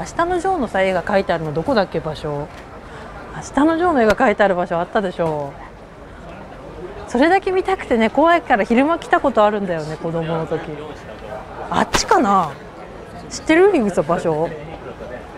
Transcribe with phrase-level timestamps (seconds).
[0.00, 2.48] 明日のジョーのさ絵が描いてあるのどこだっけ場所。
[3.36, 5.52] 明日のジョーの絵が描いてある場所あったでしょ
[7.06, 10.62] それだけ見たくてね怖いから昼間来たことあるんだよね子供の時。
[11.68, 12.50] あっちかな？
[13.28, 13.70] 知ってる？
[13.72, 14.48] 樋口さん場所？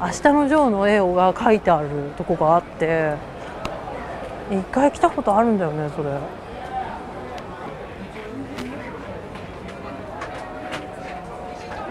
[0.00, 3.14] 明日のジョーの絵が描いてあるとこがあって。
[4.50, 6.10] 一回来たことあるんだよねそれ。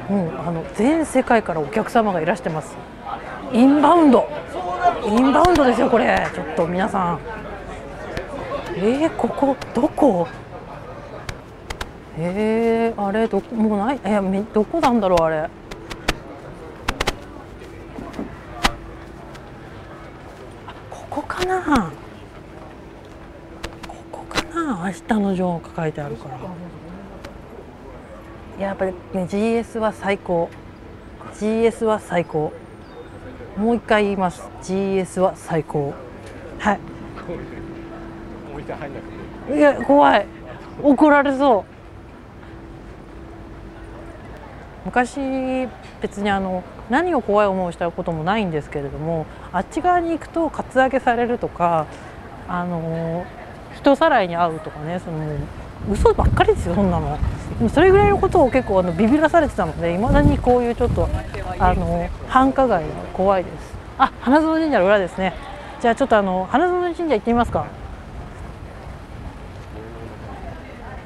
[0.09, 2.75] うんあの全世界からお客様がいらしてます。
[3.51, 4.27] インバウンド。
[5.05, 6.27] インバウンドですよこれ。
[6.33, 7.19] ちょっと皆さん。
[8.75, 10.27] えー、ここどこ？
[12.17, 13.99] えー、あれどもうない？
[14.03, 15.49] えめどこなんだろうあれ？
[20.89, 21.91] ここかな？
[23.87, 24.85] ここかな？
[24.85, 26.37] 明日のジョーが書いてあるから。
[28.59, 30.49] やっぱりね GS は最高。
[31.33, 32.51] GS は最高。
[33.55, 34.41] もう一回言います。
[34.61, 35.93] GS は最高。
[36.59, 36.79] はい。
[39.55, 40.25] いや怖い。
[40.81, 41.77] 怒られそう。
[44.85, 45.67] 昔
[46.01, 51.87] 別にあの何を怖い思いをしたこともないんですけれどもあっち側に行くとカツアゲされるとか
[52.47, 53.25] あの
[53.75, 55.17] 人さらいに遭うとかねその
[55.91, 57.17] 嘘ばっかりですよそんなの
[57.57, 61.09] でもそれぐらいのことを結構あのビビらされてたのでいまだにこういうちょっと
[61.59, 63.77] あの繁華街が怖いです。
[63.97, 65.33] あ花園神社の裏ですね。
[65.81, 67.65] じゃあちょっとあの花園神社行ってみますか。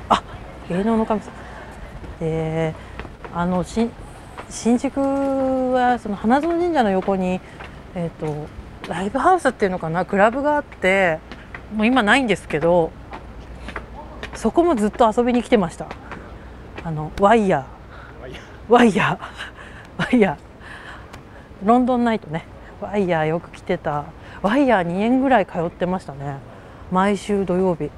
[0.09, 0.23] あ
[0.67, 1.31] 芸能の神様。
[2.19, 3.89] えー、あのし
[4.49, 4.99] 新宿
[5.71, 7.39] はその花園神社の横に
[7.95, 8.47] えっ、と
[8.89, 10.05] ライブハウスっていうのかな？
[10.05, 11.19] クラブがあって
[11.73, 12.91] もう今ないんですけど
[14.41, 15.85] そこもずっと遊びに来てました。
[16.83, 18.71] あのワイヤー。
[18.73, 20.03] ワイヤー。
[20.03, 21.67] ワイヤー。
[21.67, 22.45] ロンドンナイトね。
[22.81, 24.05] ワイヤーよく来てた。
[24.41, 26.37] ワイヤー2年ぐらい通ってましたね。
[26.91, 27.91] 毎週土曜日。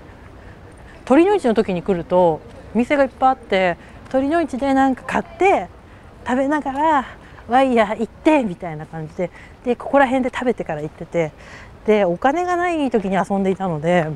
[1.05, 2.41] 鳥の市の時に来ると
[2.73, 3.77] 店がいっぱいあって
[4.09, 5.69] 鳥の市でなんか買って
[6.27, 7.05] 食べながら
[7.47, 9.31] ワイヤー行ってみたいな感じで。
[9.63, 11.31] でここら辺で食べてから行ってて。
[11.85, 14.07] でお金がない時に遊んでいたので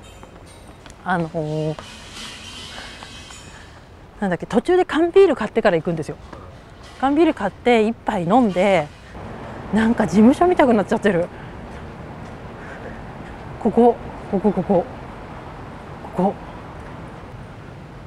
[1.06, 2.07] あのー
[4.20, 6.18] なんだっけ途中で缶ビール買ってから行くんですよ。
[7.00, 8.88] 缶ビール買って一杯飲んで
[9.74, 11.28] なんか事務所見たくなっちゃってる。
[13.62, 13.96] ここ
[14.32, 14.86] ここここ
[16.16, 16.34] ここ。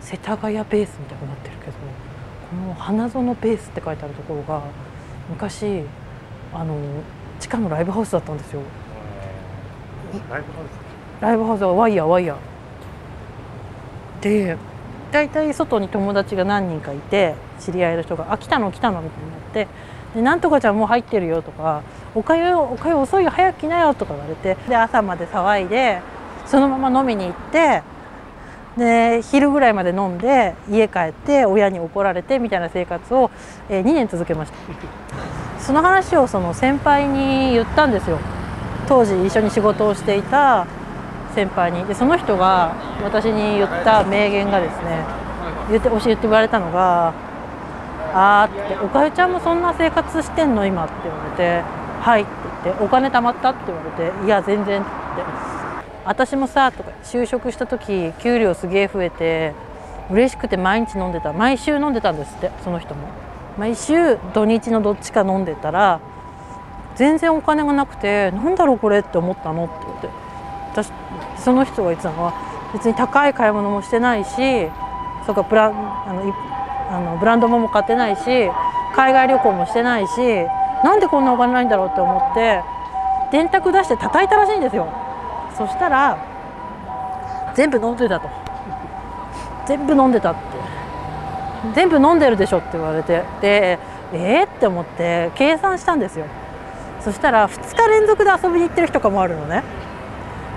[0.00, 1.72] 世田谷ベースみたいになってるけど
[2.50, 4.62] この花園ベースって書いてあるところが
[5.28, 5.82] 昔
[6.53, 6.76] あの
[7.38, 8.62] 地下のライブハウスだったんですよ。
[10.28, 11.22] ライブハウス？
[11.22, 14.22] ライブハウスはワイヤーワイヤー。
[14.22, 14.56] で
[15.12, 18.71] 大体外に友達が何人かいて知り合いの人が「あ来たの？
[18.71, 19.66] 来たの」みたいになって
[20.15, 21.82] 「でなんとかちゃんもう入ってるよ」とか
[22.15, 26.00] 「おかゆおかゆ遅いよ早く来なよ」とか言われてで朝まで騒いで
[26.47, 27.82] そのまま飲みに行って
[28.76, 33.31] で昼ぐらいまで飲んで家帰って親に怒られてみたいな生活を、
[33.69, 34.59] えー、2年続けました。
[35.59, 38.19] その話をその先輩に言ったんですよ。
[38.88, 40.66] 当時一緒に仕事をしていた
[41.35, 41.85] 先輩に。
[41.85, 45.05] でその人が私に言った名言がですね
[45.71, 47.13] 言って教えて言われたのが
[48.15, 51.63] 「あー」って「おかゆちゃんもそんな生活してんの今」って言われて
[52.03, 52.31] 「はい」って
[52.65, 54.91] 言って「お金貯まった?」って言われて「いや全然」って
[56.05, 59.55] 「私もさ」とか就職した時給料すげえ増えて
[60.11, 63.03] 嬉しくて毎日飲んでた毎週飲んでたんですってその人も
[63.59, 66.01] 毎週土日のどっちか飲んでたら
[66.97, 70.30] 全然お金がなくてなんだろうこれって思ったのって言って。
[70.72, 70.92] 私
[71.38, 72.34] その人が言ってたのは
[72.72, 74.31] 別に高い買い物もしてないし
[75.26, 76.32] そうかブラあのい
[76.91, 78.22] あのブランド物も買ってないし
[78.94, 80.10] 海外旅行もしてないし
[80.82, 82.62] なんでこんなお金ないんだろうって思って
[83.31, 84.92] 電卓出して叩いたらしいんですよ。
[85.56, 86.19] そしたら
[87.55, 88.28] 全部飲んでたと。
[89.66, 90.40] 全部飲んでたって。
[91.75, 93.78] 全部飲んでるでしょって言われてで
[94.12, 96.26] えー、って思って計算したんですよ。
[97.00, 99.62] そしたら2日連続で遊びに行ってる日とかもあるのね。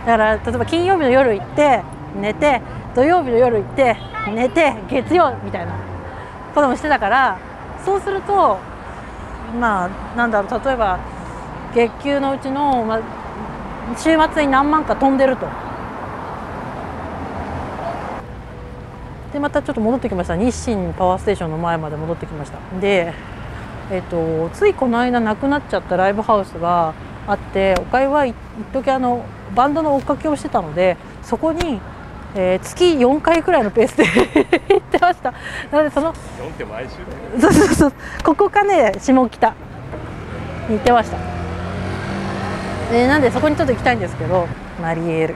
[0.05, 1.81] だから例えば金曜日の夜行って
[2.19, 2.61] 寝て
[2.95, 3.95] 土曜日の夜行って
[4.33, 5.73] 寝て月曜みたいな
[6.53, 7.39] こともしてたから
[7.85, 8.57] そうすると
[9.59, 10.99] まあなんだろう例えば
[11.73, 15.47] 月給のうちの、まあ、週末に何万か飛んでると。
[19.33, 23.11] でまたちょっと戻ってきました日清パワーステーションの前まで戻ってきましたで、
[23.89, 26.93] えっと、ついこの間なくなっちゃったライブハウスが
[27.25, 28.35] あっておかゆは一
[28.71, 31.79] 時あのバンドの追っかけをしてたのでそこに、
[32.35, 34.05] えー、月4回くらいのペースで
[34.73, 35.31] 行ってました。
[35.71, 37.93] なのでその4って毎週そうそうそう。
[38.23, 39.53] ここかね下北。
[40.69, 41.17] に行ってました。
[42.91, 44.47] でなんでそこにちょっと行きたいんですけど
[44.81, 45.35] マリエール。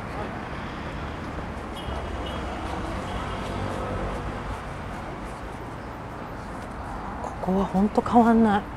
[7.23, 8.76] ここは本当変わんない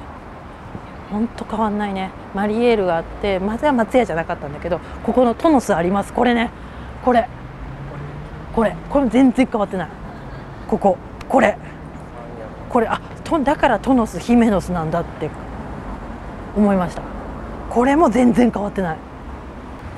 [1.11, 2.11] 本当変わんないね。
[2.35, 6.12] マリエールがあってまずは松屋じゃなかったんだけどここのトノスあります。
[6.12, 6.51] これね。
[7.05, 7.29] これ。
[8.55, 8.77] これ。
[8.89, 9.89] これ全然変わってない。
[10.69, 10.97] ここ。
[11.29, 11.57] これ。
[12.69, 12.87] これ。
[12.87, 15.31] あとだからトノスヒメノスなんだって
[16.57, 17.03] 思いました。
[17.69, 18.99] これも全然変わってない。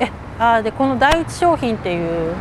[0.00, 2.34] えあでこの第一商品っていう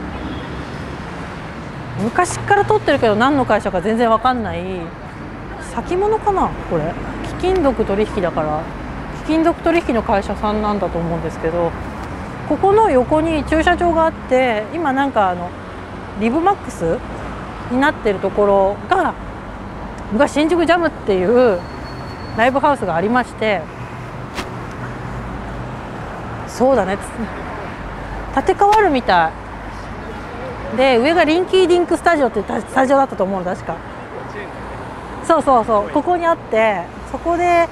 [2.03, 4.61] 昔から取ってるけど何の会社か全然わかんない。
[5.73, 6.49] 先物かな？
[6.69, 6.93] これ。
[7.41, 8.63] 貴金属取引だから
[9.23, 11.71] 貴金属取引の会社さんなんだと思うんですけど
[12.47, 15.49] ここの横に駐車場があって今なんかあの
[16.19, 16.99] リブマックス
[17.71, 19.15] になってるところが
[20.11, 21.59] 昔新宿ジャムっていう
[22.37, 23.61] ライブハウスがありまして
[26.47, 26.97] そうだね
[28.35, 29.31] 建て替わるみた
[30.73, 30.77] い。
[30.77, 33.75] で上がリンキーディンクスタジオっていうスタジオだったと思うの確か。
[35.25, 37.67] そうそうそうここにあってそこで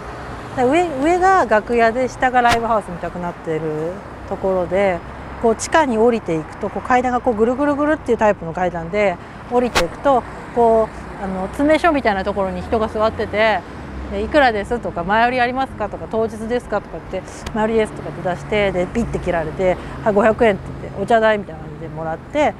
[0.58, 3.94] 上上が楽屋で下がライブハウスみたくなってる
[4.28, 5.00] ところで
[5.42, 9.16] こう地下に降りていくとこう階段がこうぐるぐるぐるっていうタイプの階段で
[9.52, 10.24] 降りていくと
[10.56, 10.90] こ
[11.22, 13.62] うあの詰め所みたいなところに人が座ってて
[14.12, 17.22] でいくらですとか前売りありますかとか当日ですかとかって
[17.54, 22.54] 前売りですとかって出してでピッて切られて「はい500円」って言ってお茶代みたいな感じでもらって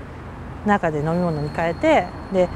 [0.66, 2.50] 中で飲み物に変えてで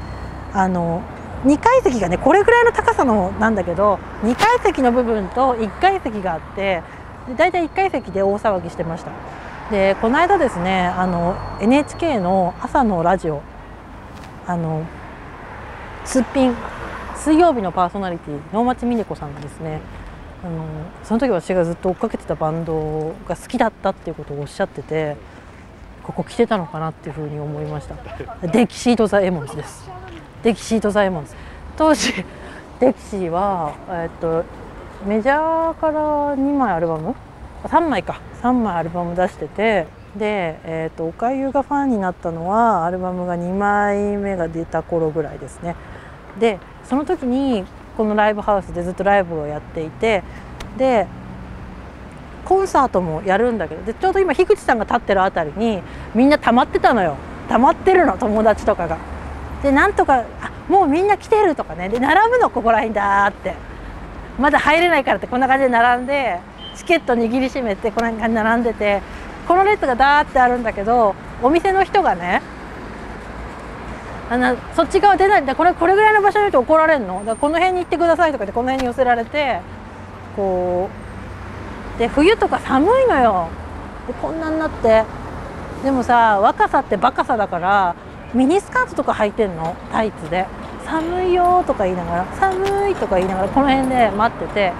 [0.52, 1.02] あの
[1.44, 6.82] 2階席がねこれぐらいの高さのなんだけど2階席の部分と1階席があって
[7.28, 9.12] で大体1階席で大騒ぎしてました。
[9.70, 13.40] でこの間ですねあの NHK の朝のラジオ
[14.46, 14.84] あの
[16.04, 16.54] すっぴん
[17.16, 19.80] 水曜日のパーソナリティ能町みね子さんがですね
[20.44, 20.66] あの
[21.02, 25.16] その時私がずっと追っかけてたバンドが好きだったっていうことをおっしゃってて
[26.02, 27.96] ここ来てたのかなっていうふうに思いました。
[28.46, 29.88] デキシード・ザ・エモンズです。
[30.44, 31.34] デキシード・ザ・エモンズ。
[31.76, 32.12] 当時
[32.78, 34.44] デキシーは、えっと、
[35.06, 37.14] メジャーから2枚アルバム
[37.64, 38.20] ？3枚か。
[38.42, 45.76] 3枚アルバム出しててで、えーと、おかゆがファンになったのはアルバムが2枚目が出た頃ぐらいですね。
[46.38, 47.64] でその時に
[47.96, 50.22] このライブハウスでずっとライブをやっていて
[50.76, 51.06] で
[52.44, 55.82] コンサートもやるんだけどでちょうど今樋口さんが立ってる辺りに
[56.14, 57.14] みんな溜まってたのよ。
[57.48, 59.13] 溜まってるの友達とかが。
[59.64, 61.88] でなんとかあもうみんな来てるとかね。
[61.88, 63.54] で並ぶのここら辺だって。
[64.38, 66.40] まだ入れないからってこんな感じで並んで
[66.74, 69.00] チケット握りしめてこんな感じで並んでて
[69.46, 72.42] この列がダーってあるんだけどお店の人がね
[74.28, 75.54] あのそっち側出ないんだ。
[75.54, 77.24] これこれぐらいの場所にいると怒られるの？
[77.24, 79.60] だこの辺に行ってくださいとかでこの辺に寄せられて
[80.34, 80.90] こ
[81.96, 83.48] うで冬とか寒いのよ。
[84.08, 85.04] でこんなになって。
[85.84, 87.94] でもさ若さってバカさだから
[88.34, 89.76] ミニスカートとか履いてんの？
[89.92, 90.46] タイツで。
[90.84, 94.72] 寒いよとか言いながら寒いとか言いながらこの辺で待ってて。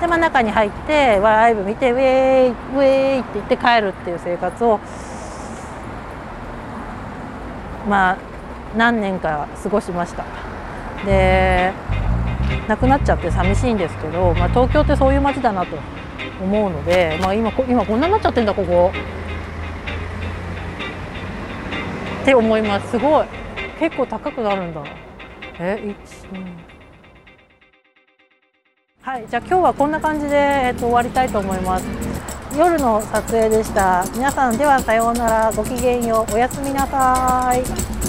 [0.00, 4.80] で、まあ、中に入ってライブ見てウェーイウェーイって言って帰るっていう生活を
[7.86, 8.18] まあ
[8.74, 10.24] 何年か過ごしました。
[11.04, 11.72] で
[12.68, 15.76] 亡くなっちゃって寂しいんですけど、まあ、東京ってそういう街だなと
[16.42, 18.90] 思うので、まあ今、今こんなになっちゃってんだここ。
[22.20, 22.90] って思います。
[22.90, 23.26] すごい。
[23.78, 24.84] 結構高くなるんだ。
[25.58, 26.70] え1、2
[29.02, 31.86] はいじゃあ今日はこんな感じで、えっと、終わりたいと思います。
[32.56, 34.04] 夜の撮影でした。
[34.12, 35.52] 皆さんではさようなら。
[35.52, 36.34] ごきげんよう。
[36.34, 37.99] おやすみなさい。